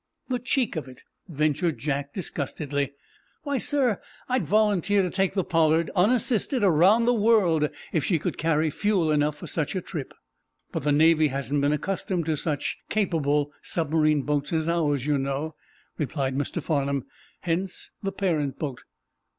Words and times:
"The 0.29 0.39
cheek 0.39 0.75
of 0.75 0.87
it," 0.87 1.03
vented 1.27 1.77
Jack, 1.77 2.11
disgustedly. 2.15 2.93
"Why, 3.43 3.59
sir, 3.59 4.01
I'd 4.27 4.47
volunteer 4.47 5.03
to 5.03 5.11
take 5.11 5.35
the 5.35 5.43
'Pollard,' 5.43 5.91
unassisted, 5.95 6.63
around 6.63 7.05
the 7.05 7.13
world, 7.13 7.69
if 7.93 8.03
she 8.03 8.17
could 8.17 8.35
carry 8.35 8.71
fuel 8.71 9.11
enough 9.11 9.37
for 9.37 9.45
such 9.45 9.75
a 9.75 9.79
trip." 9.81 10.15
"But 10.71 10.81
the 10.81 10.91
Navy 10.91 11.27
hasn't 11.27 11.61
been 11.61 11.71
accustomed 11.71 12.25
to 12.25 12.35
such 12.35 12.77
capable 12.89 13.51
submarine 13.61 14.23
boats 14.23 14.51
as 14.51 14.67
ours, 14.67 15.05
you 15.05 15.19
know," 15.19 15.53
replied 15.99 16.35
Mr. 16.35 16.63
Farnum. 16.63 17.05
"Hence 17.41 17.91
the 18.01 18.11
parent 18.11 18.57
boat." 18.57 18.81